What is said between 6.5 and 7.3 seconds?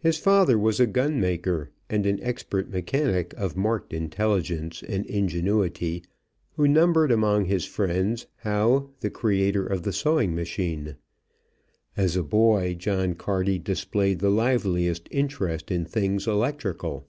who numbered